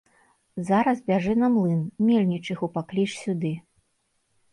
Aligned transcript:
Зараз 0.69 1.01
бяжы 1.09 1.35
на 1.41 1.49
млын, 1.55 1.83
мельнічыху 2.07 2.71
пакліч 2.79 3.07
сюды. 3.25 3.53